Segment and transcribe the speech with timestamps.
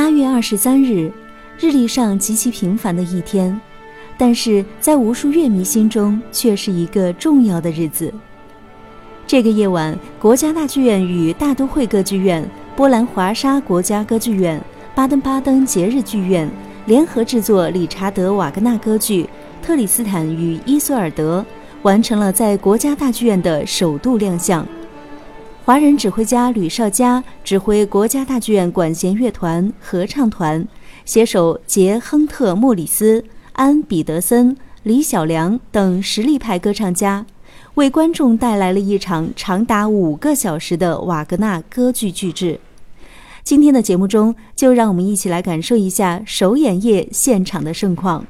[0.00, 1.12] 八月二十三日，
[1.58, 3.60] 日历上极其平凡的一天，
[4.16, 8.10] 但是在无数乐迷心中却是一个重要的日子。
[9.26, 12.42] 这个夜晚，国家大剧院与大都会歌剧院、
[12.74, 14.58] 波兰华沙国家歌剧院、
[14.94, 16.50] 巴登巴登节日剧院
[16.86, 19.24] 联合制作理查德·瓦格纳歌剧
[19.62, 21.42] 《特里斯坦与伊索尔德》，
[21.82, 24.66] 完成了在国家大剧院的首度亮相。
[25.70, 30.66] 华人指挥家吕绍佳指挥国家大剧院管弦乐团、合唱团，
[31.04, 37.24] 携手杰·亨特·莫里斯、安·彼得森、李小良等实力派歌唱家，
[37.74, 42.58] 为观众带来了一场长达五个小时的瓦格纳歌剧巨制。
[43.44, 48.26] 今天的节目中，就让我们一起来感受一下首演夜现场的盛况。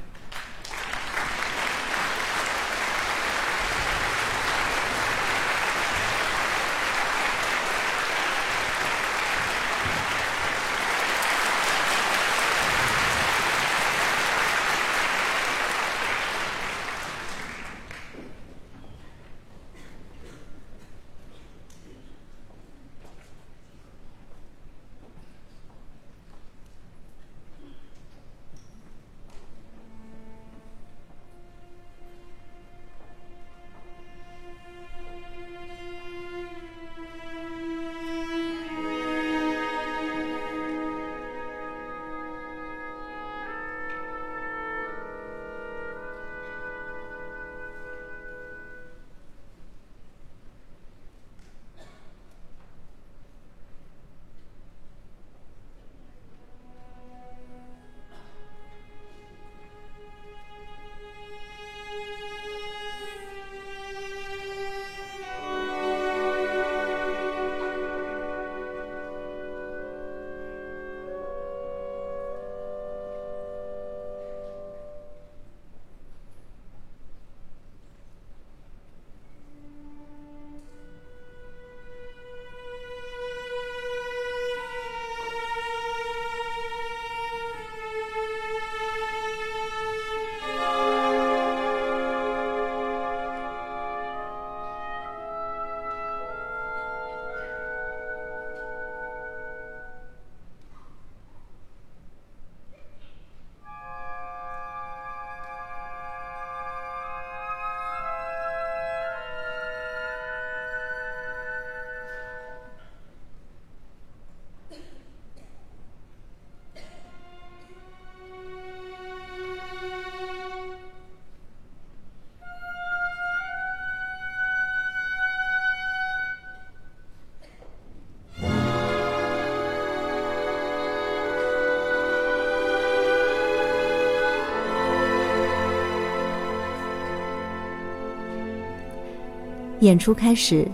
[139.81, 140.65] 演出开始，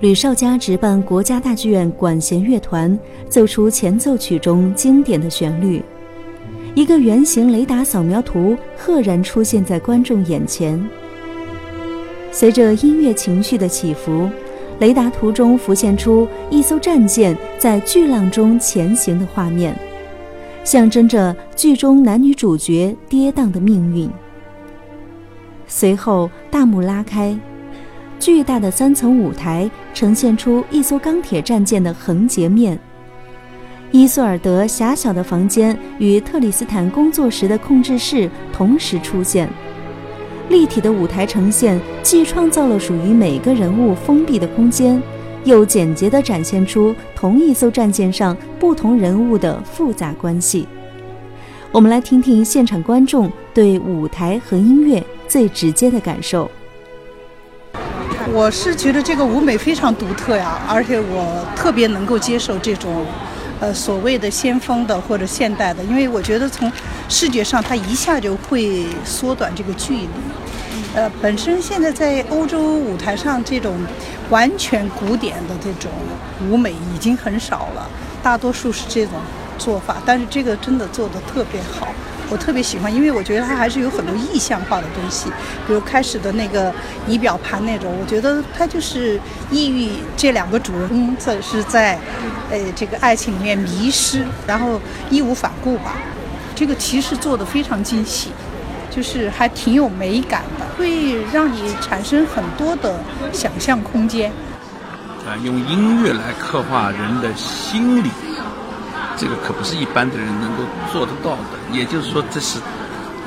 [0.00, 2.96] 吕绍佳执办国家大剧院管弦乐团
[3.28, 5.82] 奏出前奏曲中经典的旋律，
[6.74, 10.82] 一个圆形雷达扫描图赫然出现在观众眼前。
[12.30, 14.28] 随着音乐情绪的起伏，
[14.78, 19.74] 雷达图中浮现出一艘战舰在巨浪中前行的画面，
[20.64, 24.10] 象征着剧中男女主角跌宕的命运。
[25.66, 27.34] 随后，大幕拉开。
[28.24, 32.78] 巨大的三层舞台呈现出一艘钢铁战舰的横截面。
[33.90, 39.46] 伊索尔德狭小的房间与特里斯坦工作时的控制室同时出现。
[40.48, 44.98] 立体的舞台呈现既创造了属于每个人物封闭的空间，
[45.44, 50.66] 又简洁地展现出同一艘战舰上不同人物的复杂关系。
[51.70, 56.50] 我们来听听现场观众对舞台和音乐最直接的感受。
[58.34, 63.06] 我是觉得这个舞美非常独特呀，而且我特别能够接受这种，
[63.60, 66.70] 呃，所谓的先锋的或者现代的，因为我觉得从
[67.08, 70.08] 视觉上它一下就会缩短这个距离。
[70.96, 73.72] 呃，本身现在在欧洲舞台上这种
[74.30, 75.88] 完全古典的这种
[76.50, 77.88] 舞美已经很少了，
[78.20, 79.12] 大多数是这种
[79.58, 81.86] 做法，但是这个真的做得特别好。
[82.30, 85.28] 我特别喜欢，因为我觉得它还是有很多意象化的东西，
[85.66, 86.72] 比如开始的那个
[87.06, 91.98] 仪表盘那种，我觉得它就是抑郁这两个主人公这是在，
[92.50, 94.80] 呃，这个爱情里面迷失，然后
[95.10, 95.92] 义无反顾吧。
[96.54, 98.30] 这个其实做的非常精细，
[98.90, 102.98] 就是还挺有美感的，会让你产生很多的
[103.32, 104.32] 想象空间。
[105.26, 108.10] 啊，用音乐来刻画人的心理。
[109.16, 111.58] 这个可不是一般的人能够做得到的。
[111.72, 112.58] 也就是说，这是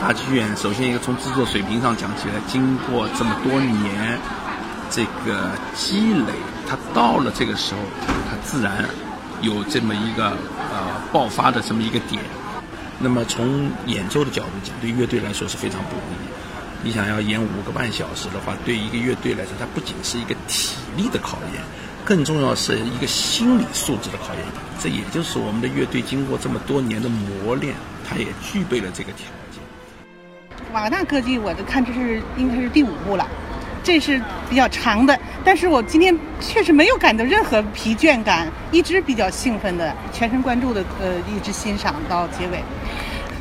[0.01, 4.19] 大剧院首先一个从制作水平上讲起来，经过这么多年
[4.89, 6.33] 这个积累，
[6.67, 7.81] 它到了这个时候，
[8.29, 8.85] 它自然
[9.41, 10.29] 有这么一个
[10.71, 12.21] 呃爆发的这么一个点。
[12.99, 16.27] 那么从演奏的角度讲，对乐队来说是非常不容易。
[16.83, 21.61] 你想要演五个半小时的话，对一个乐队来说，它不仅是一个体力的考验，
[22.07, 24.43] 更重要是一个心理素质的考验。
[24.79, 27.75] 这也就是我们的乐队经过这么多年的磨练，
[28.07, 29.61] 它也具备了这个条件。
[30.71, 33.27] 瓦格纳歌剧，我看这是应该是第五部了，
[33.83, 42.63] 这是比较长的，但是我今天确实没有感到任何疲倦感，一直比较兴奋的，全神贯注的呃一直欣赏到结尾。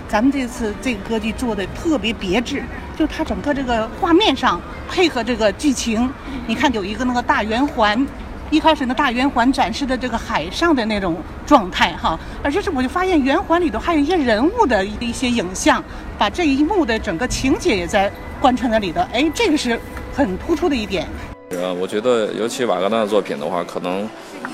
[0.09, 2.65] 咱们这次这个歌剧做的特别别致，
[2.99, 4.61] 就它整个这个画面上
[4.91, 6.11] 配合这个剧情，
[6.49, 8.05] 你看有一个那个大圆环，
[8.51, 15.83] 一开始呢大圆环展示的这个海上的那种状态哈，而且是我就发现圆环里头还有一些人物的一些影像，
[16.19, 18.11] 把这一幕的整个情节也在
[18.41, 19.79] 贯穿在里头，哎，这个是
[20.15, 21.07] 很突出的一点。
[21.51, 24.09] 呃，我觉得尤其瓦格纳的作品的话，可能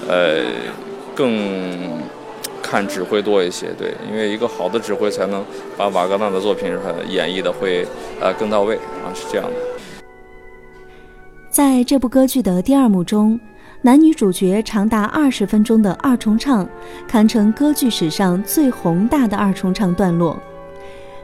[0.09, 0.45] 呃
[1.15, 2.03] 更。
[2.65, 5.45] 看指挥多一些，对，因为一个好的指挥才能
[5.77, 6.73] 把瓦格纳的作品
[7.07, 7.87] 演绎的会
[8.19, 9.57] 呃更到位啊，是这样的。
[11.51, 13.39] 在这部歌剧的第二幕中，
[13.85, 16.69] 男女主角长达二十分钟的二重唱，
[17.09, 20.41] 堪称歌剧史上最宏大的二重唱段落。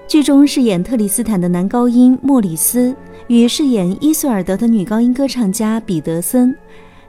[0.09, 2.93] 剧中饰演特里斯坦的男高音莫里斯
[3.29, 6.53] 与饰演伊索尔德的女高音歌唱家彼得森。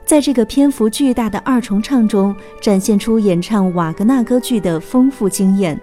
[0.06, 2.32] 在这个篇幅巨大的二重唱中，
[2.62, 5.80] 展现出演唱瓦格纳歌剧的丰富经验。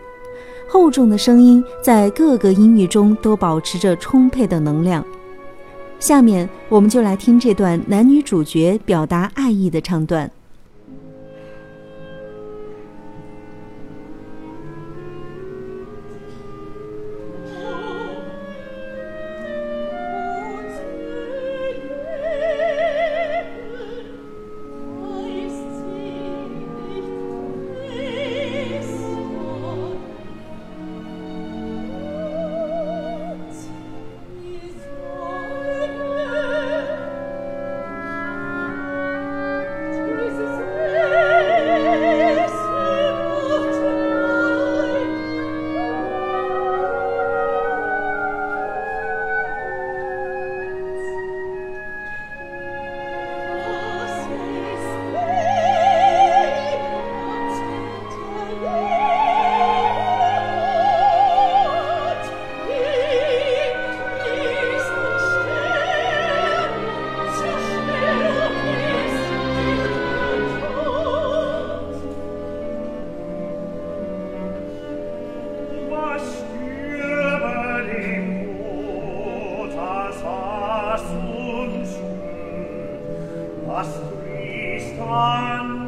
[0.69, 5.05] 厚重的声音在各个音域中都保持着充沛的能量。
[5.99, 10.31] 下面，我们就来听这段男女主角表达爱意的唱段。
[83.77, 83.93] was
[84.25, 85.86] priestern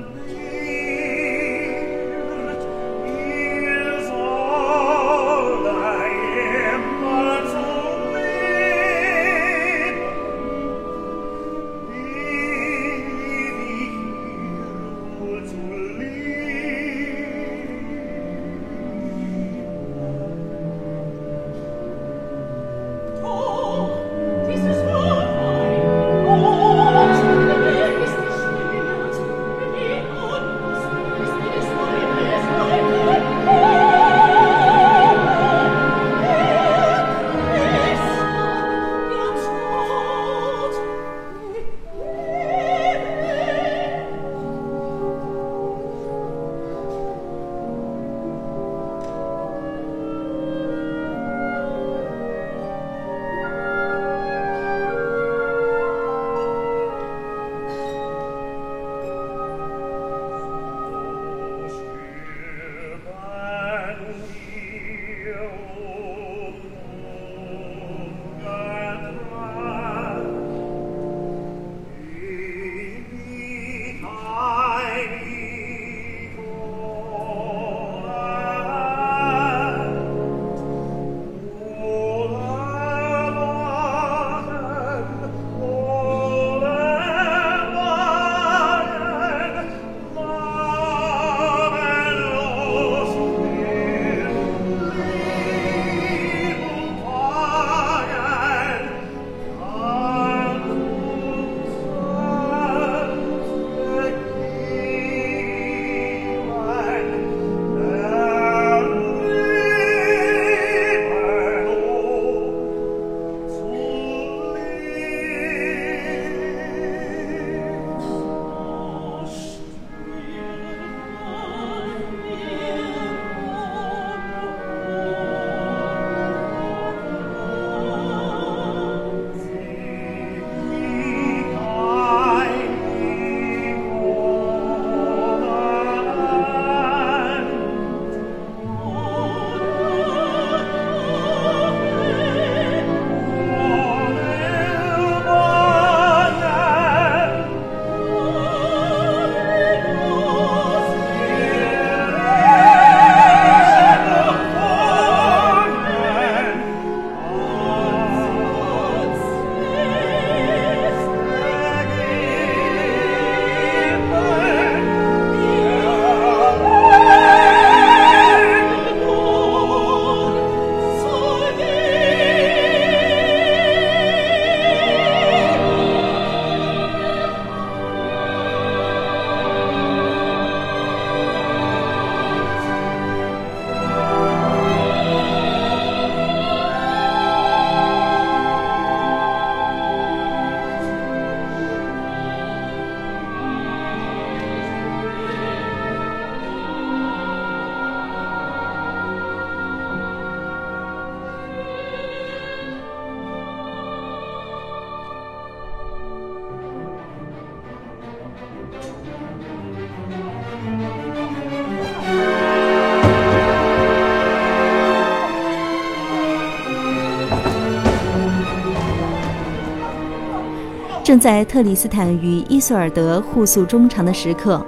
[221.10, 224.64] 正在特里斯坦与伊索尔德互诉衷肠的时刻，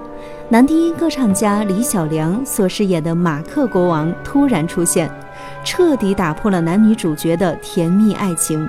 [0.50, 5.08] 男低音歌唱家李小良所饰演的马克国王突然出现，
[5.64, 8.68] 彻底打破了男女主角的甜蜜爱情。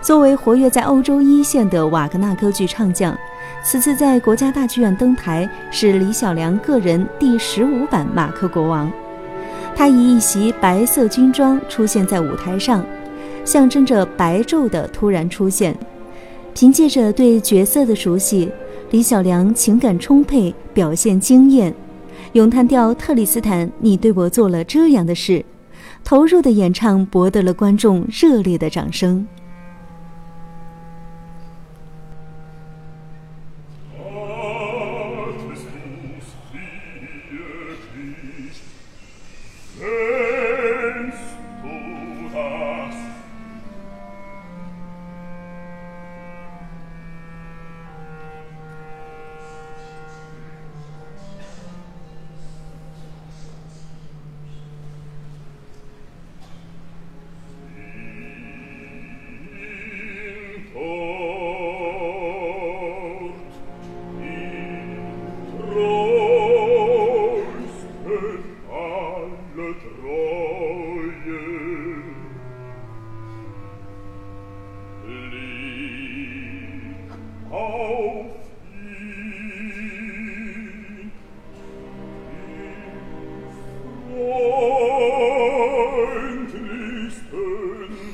[0.00, 3.14] 作为活跃在欧洲一线的瓦格纳歌剧唱将，
[3.62, 8.90] 此次在国家大剧院登台是李小良个人第十五版马克国王。
[9.76, 12.82] 他以一袭白色军装出现在舞台上，
[13.44, 15.76] 象征着白昼的突然出现。
[16.54, 18.48] 凭借着对角色的熟悉，
[18.90, 21.74] 李小良情感充沛，表现惊艳，
[22.34, 25.44] 咏叹调《特里斯坦》，你对我做了这样的事，
[26.04, 29.26] 投入的演唱博得了观众热烈的掌声。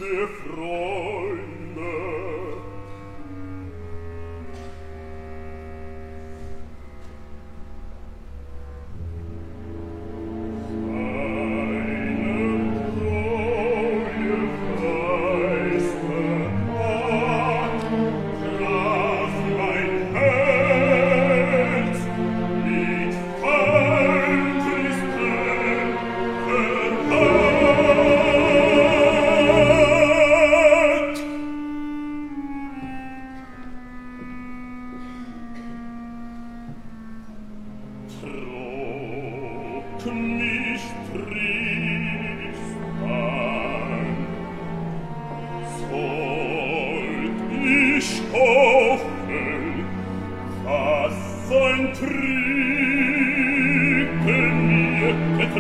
[0.08, 0.87] froh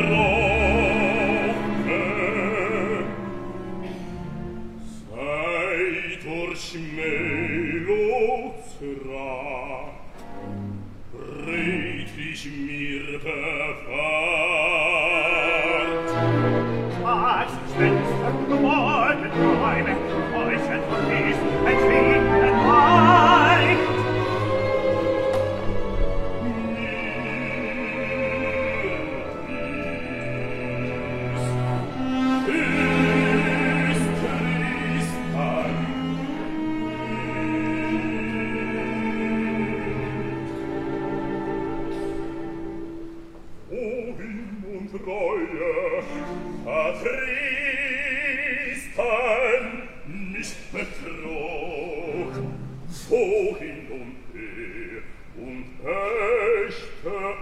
[0.06, 0.37] love.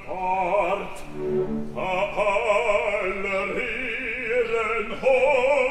[0.08, 0.98] Art,
[1.74, 5.65] aller Ehren hoch,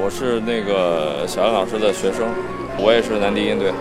[0.00, 2.28] 我是那个小杨老师的学生，
[2.78, 3.72] 我也是男低音队。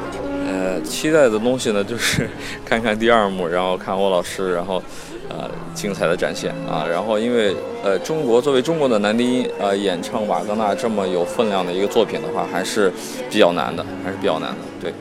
[0.47, 2.27] 呃，期待的东西呢，就是
[2.65, 4.81] 看看第二幕，然后看欧老师，然后
[5.29, 6.86] 呃精彩的展现啊。
[6.89, 12.91] 然后因为呃中国作为中国的男低音呃演唱瓦格纳这么有分量的一个作品的话，还是
[13.29, 14.57] 比较难的，还是比较难的。
[14.81, 14.93] 对，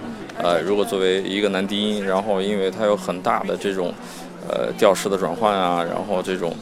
[0.43, 3.93] 呃，如果作为一个男低音，然后因为它有很大的这种
[4.49, 6.55] 呃调式的转换啊，然后这种。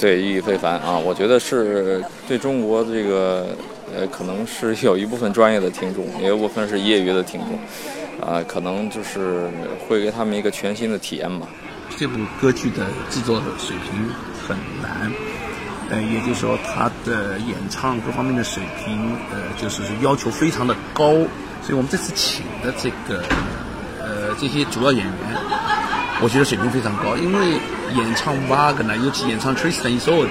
[0.00, 0.96] 对，意义非凡啊！
[0.96, 3.48] 我觉得是对中国这个
[3.94, 9.50] 呃，可能是有一部分专业的听众，也有部分是业余的听众，啊，可能就是
[9.86, 11.46] 会给他们一个全新的体验吧。
[11.98, 14.08] 这部歌剧的制作水平
[14.48, 15.12] 很难，
[15.90, 23.22] 呃，也就是说他的演唱各方面的水平，呃，就是要求非常的高，所以我们这次请的这个
[24.00, 25.14] 呃这些主要演员，
[26.22, 27.52] 我觉得水平非常高，因为
[27.96, 30.28] 演唱瓦格纳，尤其演唱 Tristan Isolde，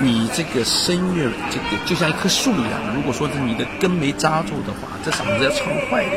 [0.00, 6.16] 你这个声乐这个就像一棵树一样，如果说是你的根没扎住的话，这嗓子要唱坏的。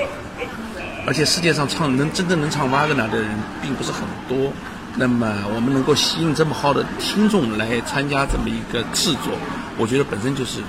[1.06, 3.30] 而且世界上唱能真正能唱瓦格纳的人
[3.62, 4.52] 并不是很多，
[4.96, 9.38] 那么我们能够吸引这么好的听众来参加这么一个制作，
[9.78, 10.62] 我觉得本身就是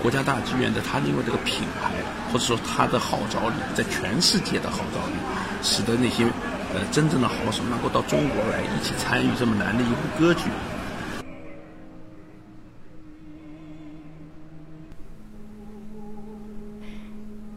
[0.00, 1.90] 国家大剧院的它因为这个品牌
[2.32, 5.18] 或者说它的号召力，在全世界的号召力，
[5.62, 6.24] 使得那些
[6.74, 10.44] 呃真正的好手能够到中国来一起参与这么难的一部歌剧。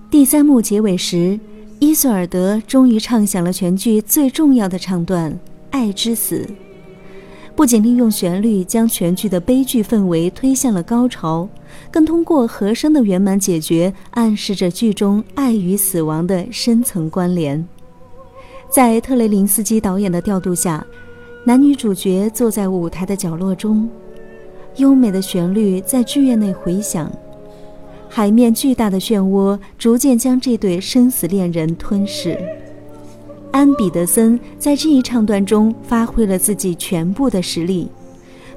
[0.10, 1.40] 第三幕结尾时。
[1.80, 5.30] 伊索尔德终于唱响了全剧最重要的唱段
[5.70, 6.48] 《爱之死》，
[7.58, 11.50] 不仅利用旋律将全剧的悲剧氛围推向了高潮，
[11.92, 17.68] 更通过和声的圆满解决，暗示着剧中爱与死亡的深层关联。
[18.74, 20.84] 在特雷林斯基导演的调度下，
[21.44, 23.88] 男女主角坐在舞台的角落中，
[24.78, 27.08] 优美的旋律在剧院内回响。
[28.10, 32.36] 海面巨大的漩涡逐渐将这对生死恋人吞噬。
[33.52, 37.88] 安彼得森在这一唱段中发挥了自己全部的实力，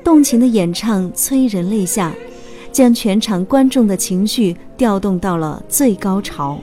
[0.03, 2.15] 动情的演唱催人泪下，
[2.73, 6.59] 将全场观众的情绪调动到了最高潮。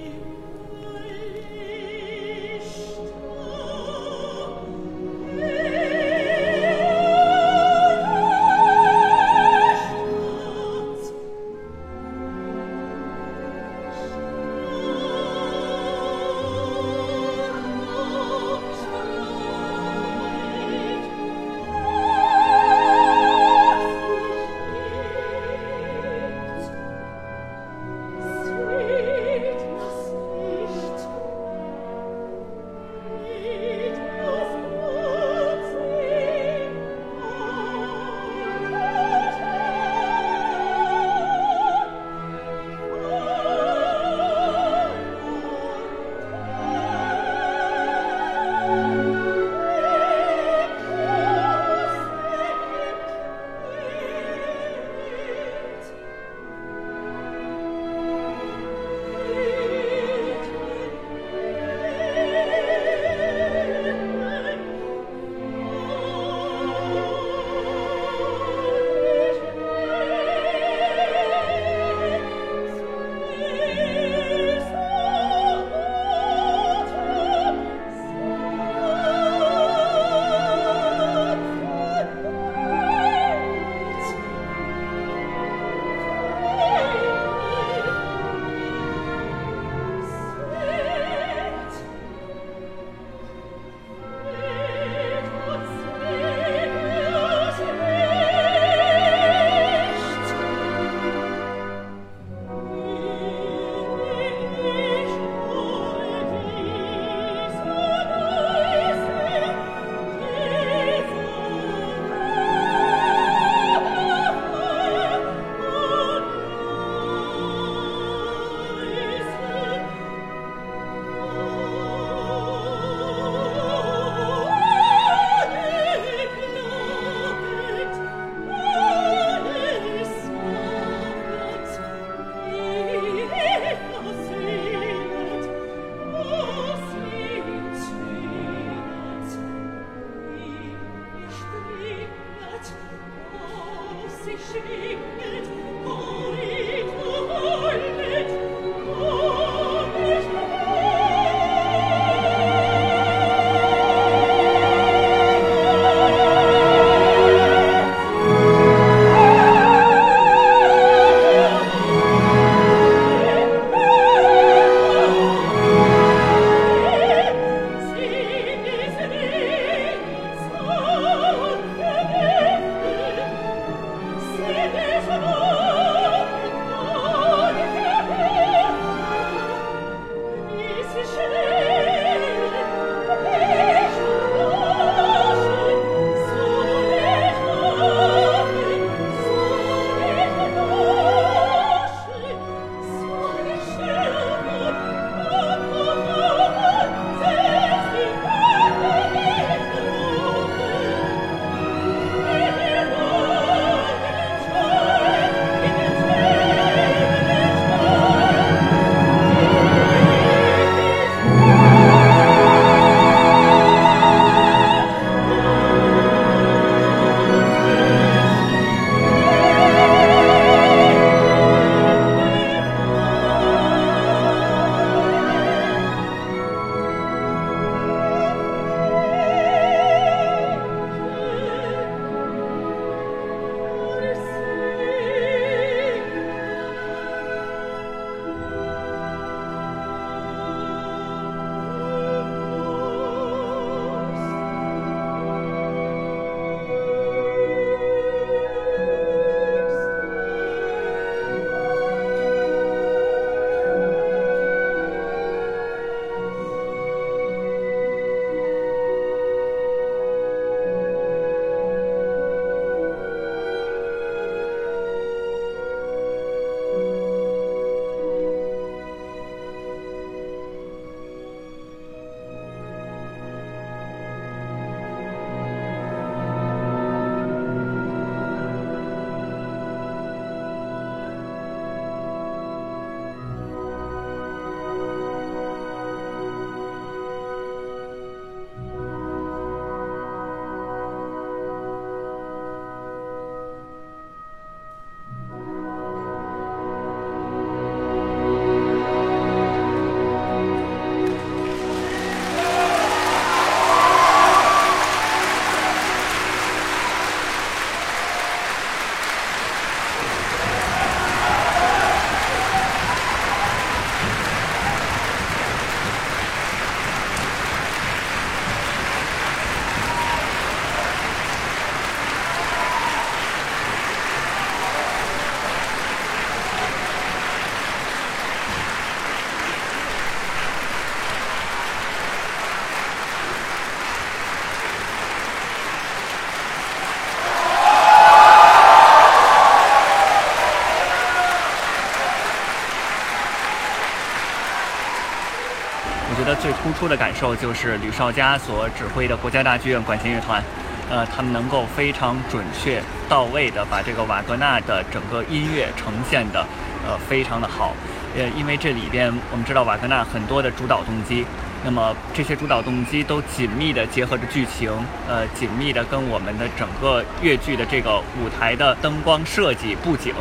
[346.83, 350.43] 初的感受就是吕绍佳所指挥的国家大剧院管弦乐团，
[350.89, 356.45] 呃，他们能够非常准确到位的把这个瓦格纳的整个音乐呈现的，
[356.85, 357.73] 呃，非常的好。
[358.17, 361.25] 呃，因为这里边我们知道瓦格纳很多的主导动机，
[361.63, 364.69] 那么这些主导动机都紧密地结合着剧情，
[365.07, 370.13] 呃，紧密地跟我们的整个越剧的这个舞台的灯光设计、布景，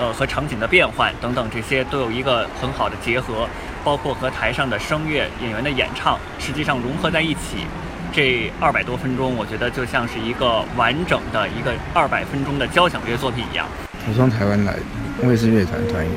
[0.00, 3.46] 呃，和场景的变换等等这些都有一个很好的结合，
[3.86, 7.64] 包括和台上的声乐演员的演唱，实际上融合在一起，
[8.12, 13.64] 这二百多分钟，我觉得就像是一个完整的一个二百分钟的交响乐作品一样。
[14.08, 14.74] 我从台湾来，
[15.22, 16.12] 我也是乐团团员。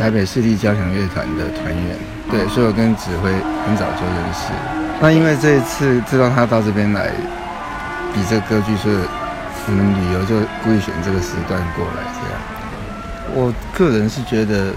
[0.00, 1.94] 台北市立交响乐团的团员，
[2.30, 3.30] 对，所以我跟指挥
[3.66, 4.48] 很早就认识。
[4.98, 7.10] 那因为这一次知道他到这边来
[8.14, 8.96] 比这歌剧，所以
[9.66, 12.00] 我们旅游就故意选这个时段过来。
[12.16, 12.40] 这样，
[13.36, 14.72] 我个人是觉得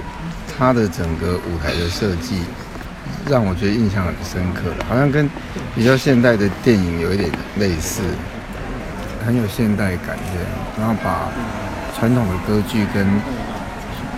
[0.57, 2.41] 他的整个舞台的设计
[3.29, 5.29] 让我觉得印象很深刻，好像跟
[5.75, 8.01] 比较现代的电影有一点类似，
[9.25, 10.49] 很有现代感这样。
[10.79, 11.29] 然后把
[11.95, 13.05] 传统的歌剧跟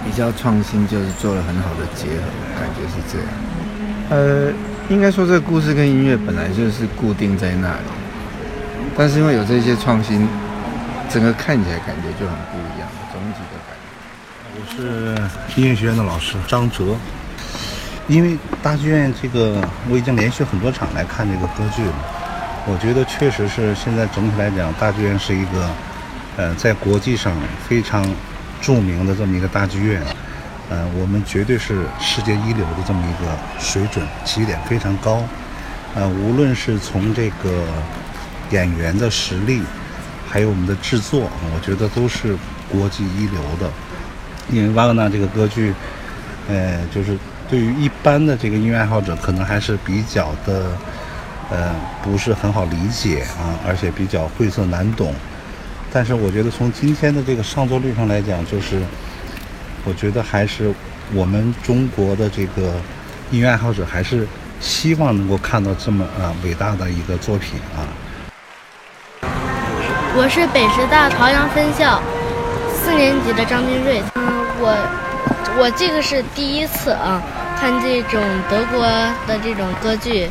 [0.05, 2.23] 比较创新，就是做了很好的结合，
[2.57, 3.27] 感觉是这样。
[4.11, 4.51] 呃，
[4.89, 7.89] 应该说这个故事跟音乐本来就是固定在那里，
[8.95, 10.27] 但是因为有这些创新，
[11.09, 13.58] 整个看起来感觉就很不一样，总体的。
[14.75, 15.17] 是
[15.55, 16.95] 音乐学院的老师张哲，
[18.07, 21.93] 因为大剧院这个我已经连续很多场来看这个歌剧了，
[22.67, 25.69] 我觉得确实是现在整体来讲，大剧院是一个，
[26.37, 27.33] 呃，在国际上
[27.67, 28.05] 非常。
[28.61, 30.03] 著名的这么一个大剧院，
[30.69, 35.23] 呃，我们绝对是世界一流的这么一个水准，起点非常高。
[35.95, 37.63] 呃，无论是从这个
[38.51, 39.63] 演员的实力，
[40.29, 42.35] 还有我们的制作，我觉得都是
[42.69, 43.71] 国际一流的。
[44.51, 45.73] 因为瓦格纳这个歌剧，
[46.47, 47.17] 呃，就是
[47.49, 50.71] 对于一般的这个音乐爱好者，可能还是比较的，
[51.51, 55.13] 呃，不是很好理解啊，而且比较晦涩难懂。
[55.91, 58.81] 但是我觉得从今天的这个上座率上来讲，就是
[59.85, 60.73] 我觉得还是
[61.13, 62.73] 我们中国的这个
[63.31, 64.27] 音乐爱好者还是
[64.59, 67.85] 希望能够看到这么啊伟大的一个作品啊。
[70.15, 72.01] 我是北师大朝阳分校
[72.75, 74.01] 四年级的张君瑞，
[74.59, 74.75] 我
[75.57, 77.21] 我这个是第一次啊
[77.59, 78.83] 看这种德国
[79.27, 80.29] 的这种歌剧。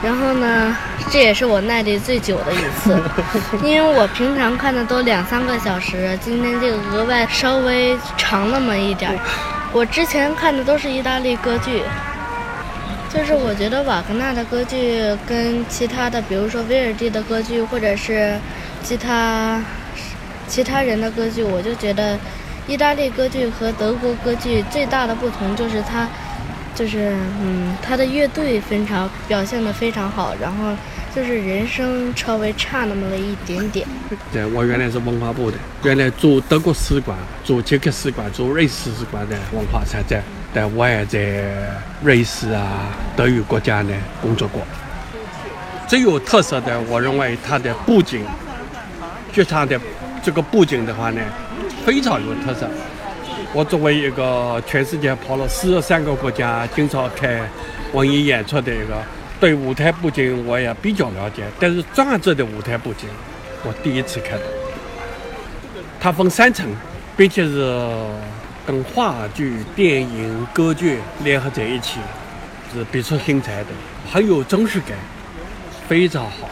[0.00, 0.76] 然后呢，
[1.10, 2.96] 这也是我耐力最久的一次，
[3.66, 9.18] 因为我平常看的都两三个小时，今天这个额外稍微长那么一点儿。
[9.72, 11.82] 我之前看的都是意大利歌剧，
[13.12, 18.38] 就是我觉得瓦格纳的歌剧跟其他的，比如说威尔第的歌剧，或者是
[18.84, 19.60] 其他
[20.46, 22.16] 其他人的歌剧，我就觉得
[22.68, 26.06] 意大利歌剧和德国歌剧最大的不同就是它。
[26.74, 30.72] 就是嗯，它的乐队非常表现的非常好，然后
[31.12, 33.84] 就是人声稍微差那么了一点点。
[34.32, 40.22] 对，我原来是文化部的，原来做德国使馆、做捷克使馆、做瑞士使馆的文化参展，
[40.54, 41.18] 但我也在
[42.00, 44.62] 瑞士啊、德语国家呢工作过。
[45.88, 48.24] 最有特色的，我认为它的布景，
[49.32, 49.80] 剧场的
[50.22, 51.20] 这个布景的话呢，
[51.88, 52.68] 非常有特色。
[53.54, 57.48] 我作为一个全世界跑了四十三个国家，经常看
[57.94, 59.02] 文艺演出的一个，
[59.40, 61.44] 对舞台布景我也比较了解。
[61.58, 63.08] 但是专案者的舞台布景，
[63.64, 64.44] 我第一次看到。
[65.98, 66.66] 它分三层，
[67.16, 67.74] 并且是
[68.66, 72.00] 跟话剧、电影、歌剧联合在一起，
[72.70, 73.70] 是别出心裁的，
[74.12, 74.90] 很有真实感，
[75.88, 76.50] 非常好。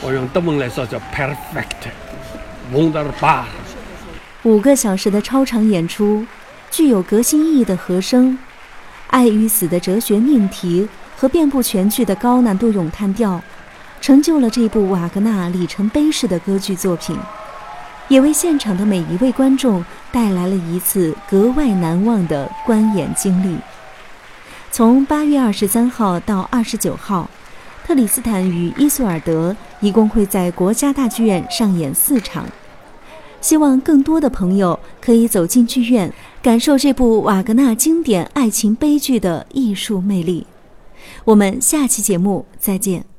[0.00, 3.42] 我用德文来说叫 perfect，wonderbar。
[4.44, 6.22] 五个小时的超长演出，
[6.70, 8.38] 具有革新意义的和声，
[9.08, 13.40] 爱与死的哲学命题和遍布全剧的高难度咏叹调，
[14.02, 17.16] 成就了这部瓦格纳里程碑式的歌剧作品，
[18.08, 23.56] 也为现场的每一位观众带来了一次格外难忘的观演经历。
[24.70, 27.30] 从八月二十三号到二十九号，
[27.86, 32.44] 特里斯坦与伊索尔德一共会在国家大剧院上演四场。
[33.44, 36.10] 希望更多的朋友可以走进剧院，
[36.42, 40.46] 感受这部瓦格纳经典爱情悲剧的艺术魅力。
[41.26, 43.13] 我们下期节目再见。